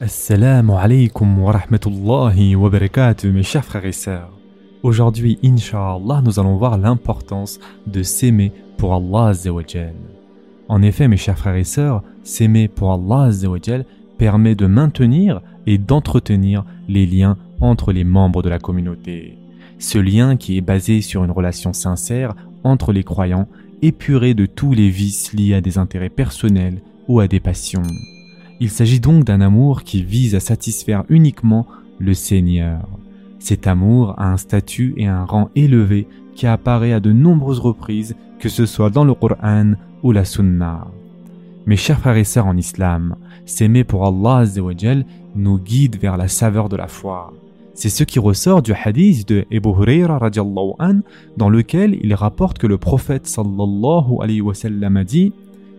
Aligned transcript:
Assalamu 0.00 0.74
alaikum 0.74 1.42
wa 1.42 1.50
rahmatullahi 1.50 2.54
wa 2.54 2.70
barakatuh 2.70 3.32
mes 3.32 3.42
chers 3.42 3.64
frères 3.64 3.84
et 3.84 3.90
sœurs. 3.90 4.30
Aujourd'hui, 4.84 5.40
Inch'Allah, 5.42 6.22
nous 6.24 6.38
allons 6.38 6.56
voir 6.56 6.78
l'importance 6.78 7.58
de 7.88 8.04
s'aimer 8.04 8.52
pour 8.76 8.94
Allah. 8.94 9.32
En 10.68 10.82
effet, 10.82 11.08
mes 11.08 11.16
chers 11.16 11.36
frères 11.36 11.56
et 11.56 11.64
sœurs, 11.64 12.04
s'aimer 12.22 12.68
pour 12.68 12.92
Allah 12.92 13.30
permet 14.18 14.54
de 14.54 14.66
maintenir 14.66 15.40
et 15.66 15.78
d'entretenir 15.78 16.64
les 16.86 17.04
liens 17.04 17.36
entre 17.60 17.90
les 17.92 18.04
membres 18.04 18.42
de 18.42 18.50
la 18.50 18.60
communauté. 18.60 19.36
Ce 19.80 19.98
lien 19.98 20.36
qui 20.36 20.56
est 20.56 20.60
basé 20.60 21.00
sur 21.00 21.24
une 21.24 21.32
relation 21.32 21.72
sincère 21.72 22.36
entre 22.62 22.92
les 22.92 23.02
croyants, 23.02 23.48
épuré 23.82 24.34
de 24.34 24.46
tous 24.46 24.74
les 24.74 24.90
vices 24.90 25.32
liés 25.32 25.54
à 25.54 25.60
des 25.60 25.76
intérêts 25.76 26.08
personnels 26.08 26.82
ou 27.08 27.18
à 27.18 27.26
des 27.26 27.40
passions. 27.40 27.82
Il 28.60 28.70
s'agit 28.70 29.00
donc 29.00 29.24
d'un 29.24 29.40
amour 29.40 29.84
qui 29.84 30.02
vise 30.02 30.34
à 30.34 30.40
satisfaire 30.40 31.04
uniquement 31.08 31.66
le 31.98 32.14
Seigneur. 32.14 32.80
Cet 33.38 33.68
amour 33.68 34.14
a 34.18 34.32
un 34.32 34.36
statut 34.36 34.94
et 34.96 35.06
un 35.06 35.24
rang 35.24 35.50
élevé 35.54 36.08
qui 36.34 36.46
apparaît 36.46 36.92
à 36.92 37.00
de 37.00 37.12
nombreuses 37.12 37.60
reprises, 37.60 38.16
que 38.40 38.48
ce 38.48 38.66
soit 38.66 38.90
dans 38.90 39.04
le 39.04 39.14
Coran 39.14 39.74
ou 40.02 40.10
la 40.12 40.24
Sunna. 40.24 40.88
Mes 41.66 41.76
chers 41.76 42.00
frères 42.00 42.16
et 42.16 42.24
sœurs 42.24 42.46
en 42.46 42.56
islam, 42.56 43.16
s'aimer 43.46 43.84
pour 43.84 44.06
Allah 44.06 44.44
nous 45.36 45.58
guide 45.58 45.96
vers 46.00 46.16
la 46.16 46.26
saveur 46.26 46.68
de 46.68 46.76
la 46.76 46.88
foi. 46.88 47.32
C'est 47.74 47.90
ce 47.90 48.02
qui 48.02 48.18
ressort 48.18 48.62
du 48.62 48.72
hadith 48.72 49.28
de 49.28 49.44
Ebu 49.52 49.68
Huraira 49.68 50.18
an, 50.80 51.00
dans 51.36 51.48
lequel 51.48 51.96
il 52.02 52.12
rapporte 52.14 52.58
que 52.58 52.66
le 52.66 52.76
prophète 52.78 53.28
sallallahu 53.28 54.16
alayhi 54.20 54.40
wa 54.40 54.54
sallam 54.54 54.96
a 54.96 55.04
dit 55.04 55.32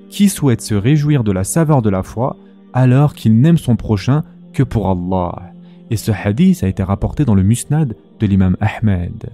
Qui 0.09 0.29
souhaite 0.29 0.61
se 0.61 0.75
réjouir 0.75 1.25
de 1.25 1.33
la 1.33 1.43
saveur 1.43 1.81
de 1.81 1.89
la 1.89 2.03
foi 2.03 2.37
alors 2.73 3.13
qu'il 3.13 3.39
n'aime 3.39 3.57
son 3.57 3.75
prochain 3.75 4.23
que 4.53 4.63
pour 4.63 4.89
Allah. 4.89 5.53
Et 5.89 5.97
ce 5.97 6.11
hadith 6.11 6.63
a 6.63 6.67
été 6.67 6.83
rapporté 6.83 7.25
dans 7.25 7.35
le 7.35 7.43
musnad 7.43 7.95
de 8.19 8.25
l'imam 8.25 8.55
Ahmed. 8.59 9.29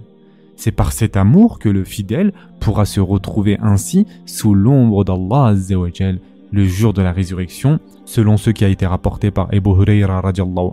C'est 0.56 0.72
par 0.72 0.92
cet 0.92 1.16
amour 1.16 1.58
que 1.58 1.68
le 1.68 1.84
fidèle 1.84 2.32
pourra 2.60 2.86
se 2.86 3.00
retrouver 3.00 3.58
ainsi 3.60 4.06
sous 4.24 4.54
l'ombre 4.54 5.04
d'Allah 5.04 5.54
le 6.52 6.64
jour 6.64 6.92
de 6.92 7.02
la 7.02 7.12
résurrection, 7.12 7.80
selon 8.04 8.36
ce 8.36 8.50
qui 8.50 8.64
a 8.64 8.68
été 8.68 8.86
rapporté 8.86 9.30
par 9.30 9.52
Ebu 9.52 9.70
Hurayra 9.70 10.22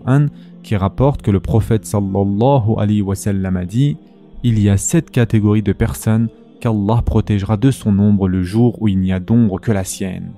an, 0.06 0.28
qui 0.62 0.76
rapporte 0.76 1.22
que 1.22 1.32
le 1.32 1.42
prophète 1.42 1.86
sallallahu 1.86 2.76
alayhi 2.78 3.02
wa 3.02 3.16
sallam 3.16 3.58
a 3.58 3.66
dit 3.66 3.98
Il 4.44 4.60
y 4.60 4.70
a 4.70 4.78
sept 4.78 5.10
catégories 5.12 5.64
de 5.64 5.74
personnes 5.74 6.30
qu'Allah 6.62 7.02
protégera 7.06 7.58
de 7.58 7.72
son 7.72 8.00
ombre 8.00 8.30
le 8.30 8.44
jour 8.44 8.82
où 8.82 8.88
il 8.88 9.00
n'y 9.00 9.12
a 9.12 9.20
d'ombre 9.20 9.60
que 9.60 9.74
la 9.74 9.84
sienne. 9.84 10.32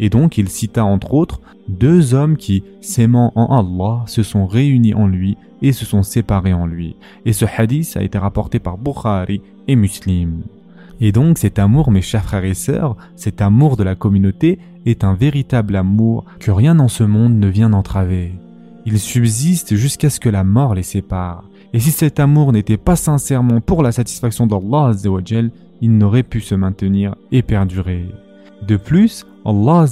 Et 0.00 0.08
donc 0.08 0.38
il 0.38 0.48
cita 0.48 0.84
entre 0.84 1.14
autres 1.14 1.40
deux 1.68 2.14
hommes 2.14 2.36
qui, 2.36 2.64
s'aimant 2.80 3.32
en 3.36 3.60
Allah, 3.60 4.02
se 4.06 4.24
sont 4.24 4.46
réunis 4.46 4.94
en 4.94 5.06
lui 5.06 5.36
et 5.62 5.72
se 5.72 5.84
sont 5.84 6.02
séparés 6.02 6.54
en 6.54 6.66
lui. 6.66 6.96
Et 7.26 7.32
ce 7.32 7.44
hadith 7.44 7.96
a 7.96 8.02
été 8.02 8.18
rapporté 8.18 8.58
par 8.58 8.78
Bukhari 8.78 9.42
et 9.68 9.76
Muslim. 9.76 10.40
Et 11.00 11.12
donc 11.12 11.38
cet 11.38 11.58
amour, 11.58 11.90
mes 11.90 12.02
chers 12.02 12.24
frères 12.24 12.44
et 12.44 12.54
sœurs, 12.54 12.96
cet 13.14 13.40
amour 13.40 13.76
de 13.76 13.84
la 13.84 13.94
communauté 13.94 14.58
est 14.86 15.04
un 15.04 15.14
véritable 15.14 15.76
amour 15.76 16.24
que 16.40 16.50
rien 16.50 16.74
dans 16.74 16.88
ce 16.88 17.04
monde 17.04 17.34
ne 17.34 17.48
vient 17.48 17.72
entraver. 17.74 18.32
Il 18.86 18.98
subsiste 18.98 19.76
jusqu'à 19.76 20.10
ce 20.10 20.18
que 20.18 20.30
la 20.30 20.44
mort 20.44 20.74
les 20.74 20.82
sépare. 20.82 21.44
Et 21.72 21.78
si 21.78 21.90
cet 21.90 22.18
amour 22.18 22.52
n'était 22.52 22.78
pas 22.78 22.96
sincèrement 22.96 23.60
pour 23.60 23.82
la 23.82 23.92
satisfaction 23.92 24.46
d'Allah, 24.46 24.92
il 25.82 25.98
n'aurait 25.98 26.22
pu 26.22 26.40
se 26.40 26.54
maintenir 26.54 27.14
et 27.30 27.42
perdurer. 27.42 28.06
De 28.66 28.76
plus, 28.76 29.26
Allah 29.44 29.86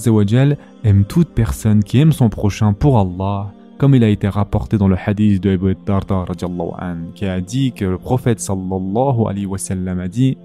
aime 0.84 1.04
toute 1.04 1.28
personne 1.28 1.82
qui 1.82 1.98
aime 1.98 2.12
son 2.12 2.28
prochain 2.28 2.72
pour 2.72 2.98
Allah, 2.98 3.52
comme 3.78 3.94
il 3.94 4.04
a 4.04 4.08
été 4.08 4.28
rapporté 4.28 4.76
dans 4.76 4.88
le 4.88 4.96
hadith 4.96 5.42
de 5.42 5.50
Abu 5.50 5.76
Darda 5.86 6.24
qui 7.14 7.24
a 7.24 7.40
dit 7.40 7.72
que 7.72 7.84
le 7.84 7.98
prophète 7.98 8.40
sallallahu 8.40 9.26
alayhi 9.28 9.46
wa 9.46 9.58
sallam 9.58 10.00
a 10.00 10.08
dit 10.08 10.36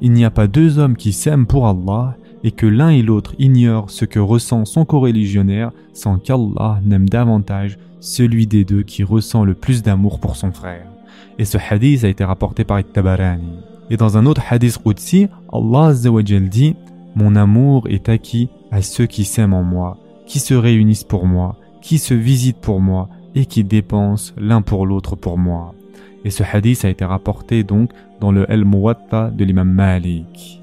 Il 0.00 0.12
n'y 0.12 0.24
a 0.24 0.30
pas 0.30 0.46
deux 0.46 0.78
hommes 0.78 0.96
qui 0.96 1.12
s'aiment 1.12 1.46
pour 1.46 1.66
Allah 1.68 2.16
et 2.44 2.50
que 2.50 2.66
l'un 2.66 2.88
et 2.88 3.02
l'autre 3.02 3.34
ignorent 3.38 3.90
ce 3.90 4.04
que 4.04 4.18
ressent 4.18 4.64
son 4.64 4.84
coreligionnaire 4.84 5.70
sans 5.92 6.18
qu'Allah 6.18 6.80
n'aime 6.84 7.08
davantage 7.08 7.78
celui 8.00 8.48
des 8.48 8.64
deux 8.64 8.82
qui 8.82 9.04
ressent 9.04 9.44
le 9.44 9.54
plus 9.54 9.82
d'amour 9.82 10.18
pour 10.18 10.34
son 10.34 10.50
frère. 10.50 10.86
Et 11.38 11.44
ce 11.44 11.56
hadith 11.56 12.02
a 12.04 12.08
été 12.08 12.24
rapporté 12.24 12.64
par 12.64 12.82
Tabarani. 12.82 13.58
Et 13.90 13.96
dans 13.96 14.16
un 14.16 14.26
autre 14.26 14.42
hadith 14.50 14.78
Qudsi, 14.82 15.28
Allah 15.52 15.92
dit 15.92 16.74
mon 17.14 17.36
amour 17.36 17.86
est 17.88 18.08
acquis 18.08 18.48
à 18.70 18.82
ceux 18.82 19.06
qui 19.06 19.24
s'aiment 19.24 19.54
en 19.54 19.62
moi, 19.62 19.98
qui 20.26 20.38
se 20.38 20.54
réunissent 20.54 21.04
pour 21.04 21.26
moi, 21.26 21.56
qui 21.80 21.98
se 21.98 22.14
visitent 22.14 22.60
pour 22.60 22.80
moi 22.80 23.08
et 23.34 23.46
qui 23.46 23.64
dépensent 23.64 24.32
l'un 24.36 24.62
pour 24.62 24.86
l'autre 24.86 25.16
pour 25.16 25.38
moi. 25.38 25.74
Et 26.24 26.30
ce 26.30 26.42
hadith 26.42 26.84
a 26.84 26.88
été 26.88 27.04
rapporté 27.04 27.64
donc 27.64 27.90
dans 28.20 28.32
le 28.32 28.50
El 28.50 28.64
Muwatta 28.64 29.30
de 29.30 29.44
l'imam 29.44 29.68
Malik. 29.68 30.62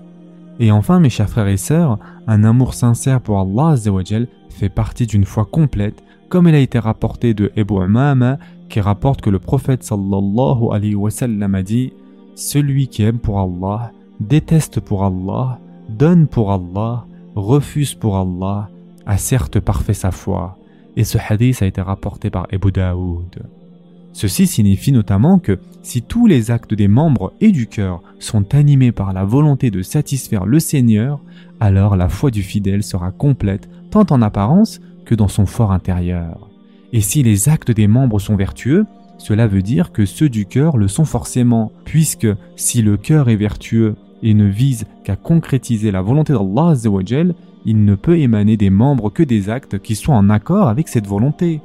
Et 0.60 0.72
enfin, 0.72 1.00
mes 1.00 1.10
chers 1.10 1.30
frères 1.30 1.48
et 1.48 1.58
sœurs, 1.58 2.00
un 2.28 2.44
amour 2.44 2.74
sincère 2.74 3.22
pour 3.22 3.40
Allah 3.40 3.76
fait 4.50 4.70
partie 4.70 5.08
d'une 5.08 5.26
foi 5.26 5.46
complète, 5.46 6.04
comme 6.28 6.48
il 6.48 6.56
a 6.56 6.60
été 6.60 6.80
rapporté 6.80 7.34
de 7.34 7.52
Ebu 7.56 7.76
Umama, 7.76 8.38
qui 8.68 8.81
rapporte 8.81 9.22
que 9.22 9.30
le 9.30 9.40
prophète 9.40 9.84
sallallahu 9.84 10.72
alayhi 10.72 10.96
wa 10.96 11.10
sallam 11.10 11.56
a 11.56 11.64
dit 11.64 11.94
Celui 12.36 12.88
qui 12.88 13.04
aime 13.04 13.20
pour 13.20 13.40
Allah, 13.40 13.92
déteste 14.20 14.80
pour 14.80 15.04
Allah, 15.04 15.60
donne 15.90 16.28
pour 16.28 16.52
Allah, 16.52 17.06
refuse 17.36 17.94
pour 17.96 18.18
Allah, 18.18 18.70
a 19.06 19.18
certes 19.18 19.60
parfait 19.60 19.94
sa 19.94 20.12
foi, 20.12 20.58
et 20.96 21.04
ce 21.04 21.18
hadith 21.18 21.62
a 21.62 21.66
été 21.66 21.82
rapporté 21.82 22.30
par 22.30 22.48
Ebu 22.52 22.72
Daoud. 22.72 23.44
Ceci 24.14 24.48
signifie 24.48 24.92
notamment 24.92 25.40
que 25.40 25.60
si 25.82 26.02
tous 26.02 26.28
les 26.28 26.52
actes 26.52 26.74
des 26.74 26.88
membres 26.88 27.34
et 27.42 27.52
du 27.52 27.68
cœur 27.68 28.02
sont 28.20 28.54
animés 28.56 28.92
par 28.92 29.14
la 29.14 29.24
volonté 29.24 29.72
de 29.72 29.82
satisfaire 29.82 30.46
le 30.46 30.60
Seigneur, 30.60 31.20
alors 31.60 31.96
la 31.96 32.10
foi 32.10 32.32
du 32.32 32.44
fidèle 32.44 32.84
sera 32.84 33.12
complète 33.12 33.70
tant 33.92 34.06
en 34.10 34.22
apparence 34.22 34.82
que 35.06 35.16
dans 35.16 35.28
son 35.28 35.46
fort 35.46 35.72
intérieur. 35.72 36.50
Et 36.92 37.02
si 37.02 37.24
les 37.24 37.50
actes 37.50 37.72
des 37.72 37.88
membres 37.88 38.20
sont 38.20 38.36
vertueux, 38.36 38.86
cela 39.18 39.48
veut 39.48 39.62
dire 39.62 39.92
que 39.92 40.06
ceux 40.06 40.30
du 40.30 40.46
cœur 40.46 40.78
le 40.78 40.88
sont 40.88 41.06
forcément, 41.06 41.72
puisque 41.86 42.28
si 42.56 42.82
le 42.82 42.98
cœur 42.98 43.30
est 43.30 43.36
vertueux 43.36 43.96
et 44.24 44.34
ne 44.34 44.46
vise 44.46 44.85
qu'à 45.03 45.16
concrétiser 45.16 45.91
la 45.91 46.02
volonté 46.02 46.34
d'Allah, 46.34 46.74
il 47.66 47.85
ne 47.85 47.96
peut 47.96 48.18
émaner 48.18 48.57
des 48.57 48.69
membres 48.69 49.09
que 49.09 49.24
des 49.24 49.50
actes 49.50 49.80
qui 49.80 49.96
soient 49.96 50.16
en 50.16 50.30
accord 50.30 50.68
avec 50.68 50.88
cette 50.88 51.07
volonté. 51.07 51.62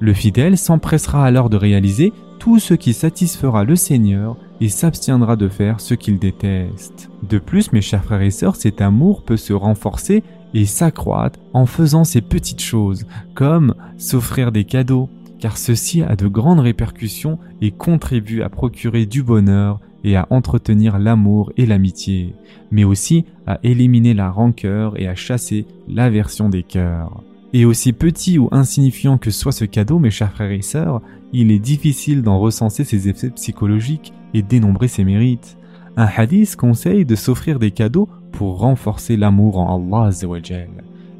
Le 0.00 0.12
fidèle 0.12 0.56
s'empressera 0.56 1.24
alors 1.24 1.50
de 1.50 1.56
réaliser 1.56 2.12
tout 2.38 2.58
ce 2.58 2.74
qui 2.74 2.92
satisfera 2.92 3.64
le 3.64 3.74
Seigneur 3.74 4.36
et 4.60 4.68
s'abstiendra 4.68 5.36
de 5.36 5.48
faire 5.48 5.80
ce 5.80 5.94
qu'il 5.94 6.18
déteste. 6.18 7.10
De 7.28 7.38
plus, 7.38 7.72
mes 7.72 7.80
chers 7.80 8.04
frères 8.04 8.22
et 8.22 8.30
sœurs, 8.30 8.56
cet 8.56 8.80
amour 8.80 9.22
peut 9.22 9.36
se 9.36 9.52
renforcer 9.52 10.22
et 10.54 10.66
s'accroître 10.66 11.38
en 11.52 11.66
faisant 11.66 12.04
ces 12.04 12.20
petites 12.20 12.62
choses, 12.62 13.06
comme 13.34 13.74
s'offrir 13.96 14.52
des 14.52 14.64
cadeaux, 14.64 15.08
car 15.40 15.56
ceci 15.56 16.02
a 16.02 16.16
de 16.16 16.26
grandes 16.26 16.60
répercussions 16.60 17.38
et 17.60 17.70
contribue 17.70 18.42
à 18.42 18.48
procurer 18.48 19.06
du 19.06 19.22
bonheur 19.22 19.80
et 20.08 20.16
à 20.16 20.26
entretenir 20.30 20.98
l'amour 20.98 21.52
et 21.58 21.66
l'amitié, 21.66 22.34
mais 22.70 22.84
aussi 22.84 23.26
à 23.46 23.58
éliminer 23.62 24.14
la 24.14 24.30
rancœur 24.30 24.98
et 24.98 25.06
à 25.06 25.14
chasser 25.14 25.66
l'aversion 25.86 26.48
des 26.48 26.62
cœurs. 26.62 27.22
Et 27.52 27.66
aussi 27.66 27.92
petit 27.92 28.38
ou 28.38 28.48
insignifiant 28.50 29.18
que 29.18 29.30
soit 29.30 29.52
ce 29.52 29.66
cadeau, 29.66 29.98
mes 29.98 30.10
chers 30.10 30.32
frères 30.32 30.50
et 30.50 30.62
sœurs, 30.62 31.02
il 31.34 31.50
est 31.50 31.58
difficile 31.58 32.22
d'en 32.22 32.38
recenser 32.38 32.84
ses 32.84 33.10
effets 33.10 33.28
psychologiques 33.28 34.14
et 34.32 34.40
dénombrer 34.40 34.88
ses 34.88 35.04
mérites. 35.04 35.58
Un 35.98 36.06
hadith 36.06 36.56
conseille 36.56 37.04
de 37.04 37.14
s'offrir 37.14 37.58
des 37.58 37.70
cadeaux 37.70 38.08
pour 38.32 38.60
renforcer 38.60 39.18
l'amour 39.18 39.58
en 39.58 39.76
Allah 39.76 40.10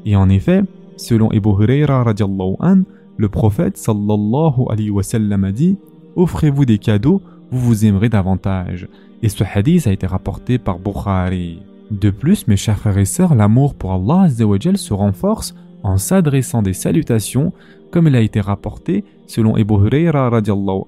Et 0.03 0.15
en 0.15 0.29
effet, 0.29 0.63
selon 0.97 1.31
Ebu 1.31 1.49
Huraira 1.49 2.03
le 3.17 3.29
prophète 3.29 3.77
sallallahu 3.77 4.63
alayhi 4.67 4.89
wa 4.89 5.03
sallam 5.03 5.43
a 5.43 5.51
dit 5.51 5.77
Offrez-vous 6.15 6.65
des 6.65 6.79
cadeaux 6.79 7.21
vous 7.51 7.59
vous 7.59 7.85
aimerez 7.85 8.09
davantage. 8.09 8.87
Et 9.21 9.29
ce 9.29 9.43
hadith 9.43 9.87
a 9.87 9.91
été 9.91 10.07
rapporté 10.07 10.57
par 10.57 10.79
Bukhari. 10.79 11.61
De 11.91 12.09
plus, 12.09 12.47
mes 12.47 12.57
chers 12.57 12.77
frères 12.77 12.97
et 12.97 13.05
sœurs, 13.05 13.35
l'amour 13.35 13.73
pour 13.73 13.91
Allah 13.93 14.29
se 14.29 14.93
renforce 14.93 15.55
en 15.83 15.97
s'adressant 15.97 16.61
des 16.61 16.73
salutations, 16.73 17.53
comme 17.91 18.07
il 18.07 18.15
a 18.15 18.21
été 18.21 18.41
rapporté 18.41 19.03
selon 19.27 19.57
Ebu 19.57 19.75
Huraira 19.75 20.29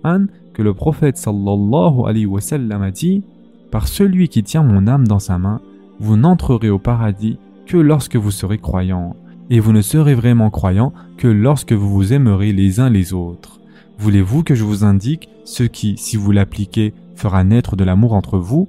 an, 0.04 0.26
que 0.54 0.62
le 0.62 0.74
prophète 0.74 1.18
sallallahu 1.18 2.06
alayhi 2.06 2.26
wa 2.26 2.42
sallam 2.42 2.82
a 2.82 2.92
dit 2.92 3.24
Par 3.72 3.88
celui 3.88 4.28
qui 4.28 4.44
tient 4.44 4.64
mon 4.64 4.88
âme 4.88 5.08
dans 5.08 5.20
sa 5.20 5.38
main, 5.38 5.62
vous 6.00 6.18
n'entrerez 6.18 6.70
au 6.70 6.80
paradis 6.80 7.38
que 7.66 7.78
lorsque 7.78 8.16
vous 8.16 8.32
serez 8.32 8.58
croyant, 8.58 9.16
et 9.50 9.60
vous 9.60 9.74
ne 9.74 9.82
serez 9.82 10.14
vraiment 10.14 10.50
croyant 10.50 10.94
que 11.18 11.28
lorsque 11.28 11.74
vous 11.74 11.90
vous 11.90 12.14
aimerez 12.14 12.54
les 12.54 12.80
uns 12.80 12.90
les 12.90 13.14
autres. 13.14 13.61
Voulez-vous 14.02 14.42
que 14.42 14.56
je 14.56 14.64
vous 14.64 14.84
indique 14.84 15.30
ce 15.46 15.62
qui, 15.62 15.96
si 15.96 16.18
vous 16.18 16.32
l'appliquez, 16.32 16.96
fera 17.14 17.44
naître 17.44 17.76
de 17.76 17.84
l'amour 17.84 18.14
entre 18.14 18.40
vous? 18.40 18.68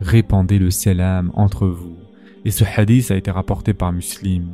Répandez 0.00 0.60
le 0.60 0.70
salam 0.70 1.32
entre 1.34 1.66
vous. 1.66 1.96
Et 2.44 2.52
ce 2.52 2.62
hadith 2.62 3.10
a 3.10 3.16
été 3.16 3.32
rapporté 3.32 3.74
par 3.74 3.90
Muslim. 3.90 4.44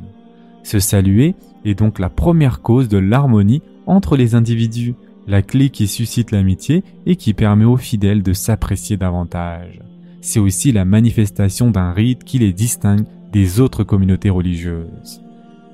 Se 0.63 0.79
saluer 0.79 1.35
est 1.63 1.75
donc 1.75 1.99
la 1.99 2.09
première 2.09 2.63
cause 2.63 2.89
de 2.89 2.97
l'harmonie 2.97 3.61
entre 3.85 4.17
les 4.17 4.33
individus, 4.33 4.95
la 5.27 5.43
clé 5.43 5.69
qui 5.69 5.87
suscite 5.87 6.31
l'amitié 6.31 6.83
et 7.05 7.17
qui 7.17 7.35
permet 7.35 7.65
aux 7.65 7.77
fidèles 7.77 8.23
de 8.23 8.33
s'apprécier 8.33 8.97
davantage. 8.97 9.79
C'est 10.21 10.39
aussi 10.39 10.71
la 10.71 10.85
manifestation 10.85 11.69
d'un 11.69 11.91
rite 11.91 12.23
qui 12.23 12.39
les 12.39 12.51
distingue 12.51 13.05
des 13.31 13.59
autres 13.59 13.83
communautés 13.83 14.31
religieuses. 14.31 15.21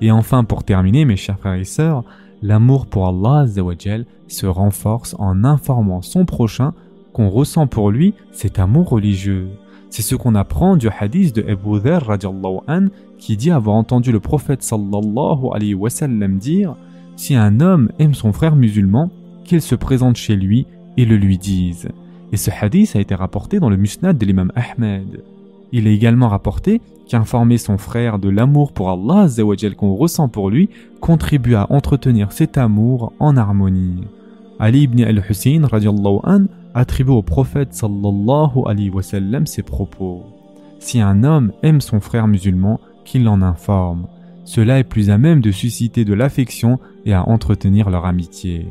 Et 0.02 0.10
enfin, 0.10 0.44
pour 0.44 0.62
terminer, 0.62 1.06
mes 1.06 1.16
chers 1.16 1.38
frères 1.38 1.54
et 1.54 1.64
sœurs, 1.64 2.04
l'amour 2.42 2.86
pour 2.86 3.06
Allah 3.06 3.46
se 4.28 4.46
renforce 4.46 5.14
en 5.18 5.44
informant 5.44 6.02
son 6.02 6.24
prochain 6.24 6.74
qu'on 7.12 7.28
ressent 7.28 7.66
pour 7.66 7.90
lui 7.90 8.14
cet 8.32 8.58
amour 8.58 8.88
religieux. 8.88 9.48
C'est 9.90 10.02
ce 10.02 10.14
qu'on 10.14 10.34
apprend 10.34 10.76
du 10.76 10.88
hadith 10.88 11.34
de 11.34 11.42
Abu 11.42 11.80
Dharr 11.80 12.10
an 12.68 12.86
qui 13.18 13.36
dit 13.36 13.50
avoir 13.50 13.76
entendu 13.76 14.10
le 14.10 14.20
prophète 14.20 14.62
sallallahu 14.62 15.48
alayhi 15.52 15.74
wa 15.74 15.90
sallam 15.90 16.38
dire 16.38 16.74
si 17.16 17.34
un 17.34 17.60
homme 17.60 17.90
aime 17.98 18.14
son 18.14 18.32
frère 18.32 18.56
musulman, 18.56 19.10
qu'il 19.44 19.60
se 19.60 19.74
présente 19.74 20.16
chez 20.16 20.34
lui 20.34 20.66
et 20.96 21.04
le 21.04 21.16
lui 21.16 21.38
dise. 21.38 21.88
Et 22.32 22.36
ce 22.36 22.50
hadith 22.50 22.96
a 22.96 23.00
été 23.00 23.14
rapporté 23.14 23.60
dans 23.60 23.68
le 23.68 23.76
musnad 23.76 24.16
de 24.16 24.24
l'imam 24.24 24.50
Ahmed. 24.54 25.22
Il 25.72 25.86
est 25.86 25.94
également 25.94 26.28
rapporté 26.28 26.80
qu'informer 27.08 27.58
son 27.58 27.78
frère 27.78 28.18
de 28.18 28.28
l'amour 28.28 28.72
pour 28.72 28.90
Allah 28.90 29.26
qu'on 29.76 29.94
ressent 29.94 30.28
pour 30.28 30.50
lui 30.50 30.68
contribue 31.00 31.54
à 31.54 31.66
entretenir 31.70 32.32
cet 32.32 32.58
amour 32.58 33.12
en 33.18 33.36
harmonie. 33.36 34.04
Ali 34.58 34.82
ibn 34.82 35.02
al-Hussein 35.02 35.66
attribue 36.74 37.10
au 37.10 37.22
prophète 37.22 37.74
sallallahu 37.74 38.62
alayhi 38.66 38.90
wa 38.90 39.02
sallam 39.02 39.46
ces 39.46 39.62
propos. 39.62 40.22
Si 40.78 41.00
un 41.00 41.24
homme 41.24 41.52
aime 41.62 41.80
son 41.80 42.00
frère 42.00 42.28
musulman, 42.28 42.80
qu'il 43.04 43.24
l'en 43.24 43.42
informe. 43.42 44.06
Cela 44.44 44.78
est 44.78 44.84
plus 44.84 45.10
à 45.10 45.18
même 45.18 45.40
de 45.40 45.50
susciter 45.50 46.04
de 46.04 46.14
l'affection 46.14 46.78
et 47.04 47.12
à 47.12 47.28
entretenir 47.28 47.90
leur 47.90 48.06
amitié. 48.06 48.68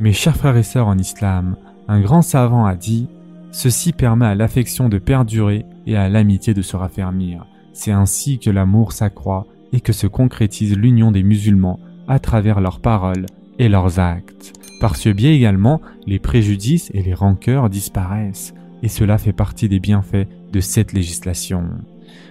Mes 0.00 0.12
chers 0.12 0.36
frères 0.36 0.56
et 0.56 0.62
sœurs 0.62 0.88
en 0.88 0.98
islam, 0.98 1.56
un 1.88 2.00
grand 2.00 2.22
savant 2.22 2.64
a 2.64 2.74
dit 2.74 3.08
Ceci 3.52 3.92
permet 3.92 4.26
à 4.26 4.34
l'affection 4.34 4.88
de 4.88 4.98
perdurer 4.98 5.64
et 5.86 5.96
à 5.96 6.08
l'amitié 6.08 6.54
de 6.54 6.62
se 6.62 6.76
raffermir. 6.76 7.46
C'est 7.72 7.92
ainsi 7.92 8.38
que 8.38 8.50
l'amour 8.50 8.92
s'accroît 8.92 9.46
et 9.72 9.80
que 9.80 9.92
se 9.92 10.06
concrétise 10.06 10.76
l'union 10.76 11.10
des 11.10 11.22
musulmans 11.22 11.80
à 12.06 12.18
travers 12.18 12.60
leurs 12.60 12.80
paroles 12.80 13.26
et 13.58 13.68
leurs 13.68 13.98
actes. 13.98 14.52
Par 14.80 14.96
ce 14.96 15.08
biais 15.08 15.34
également, 15.34 15.80
les 16.06 16.18
préjudices 16.18 16.90
et 16.94 17.02
les 17.02 17.14
rancœurs 17.14 17.70
disparaissent, 17.70 18.54
et 18.82 18.88
cela 18.88 19.18
fait 19.18 19.32
partie 19.32 19.68
des 19.68 19.80
bienfaits 19.80 20.28
de 20.52 20.60
cette 20.60 20.92
législation. 20.92 21.64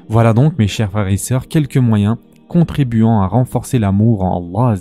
Voilà 0.07 0.33
donc 0.33 0.57
mes 0.57 0.67
chers 0.67 0.91
frères 0.91 1.07
et 1.07 1.17
sœurs 1.17 1.47
quelques 1.47 1.77
moyens 1.77 2.17
contribuant 2.47 3.21
à 3.21 3.27
renforcer 3.27 3.79
l'amour 3.79 4.23
en 4.23 4.37
Allah 4.37 4.75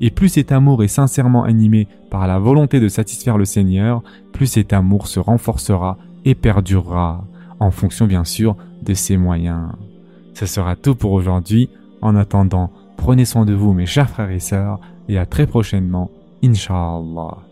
Et 0.00 0.10
plus 0.10 0.28
cet 0.28 0.52
amour 0.52 0.84
est 0.84 0.88
sincèrement 0.88 1.42
animé 1.42 1.88
par 2.08 2.26
la 2.28 2.38
volonté 2.38 2.78
de 2.78 2.86
satisfaire 2.86 3.36
le 3.36 3.44
Seigneur, 3.44 4.02
plus 4.32 4.46
cet 4.46 4.72
amour 4.72 5.08
se 5.08 5.18
renforcera 5.18 5.98
et 6.24 6.36
perdurera, 6.36 7.24
en 7.60 7.70
fonction 7.70 8.06
bien 8.06 8.24
sûr 8.24 8.56
de 8.82 8.94
ses 8.94 9.16
moyens. 9.16 9.68
Ce 10.34 10.46
sera 10.46 10.76
tout 10.76 10.94
pour 10.94 11.12
aujourd'hui. 11.12 11.68
En 12.00 12.14
attendant, 12.14 12.70
prenez 12.96 13.24
soin 13.24 13.44
de 13.44 13.54
vous 13.54 13.72
mes 13.72 13.86
chers 13.86 14.08
frères 14.08 14.30
et 14.30 14.40
sœurs, 14.40 14.80
et 15.08 15.18
à 15.18 15.26
très 15.26 15.46
prochainement, 15.46 16.10
Inch'Allah. 16.44 17.47